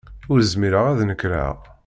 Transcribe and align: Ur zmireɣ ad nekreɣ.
Ur 0.31 0.39
zmireɣ 0.51 0.85
ad 0.87 0.99
nekreɣ. 1.09 1.55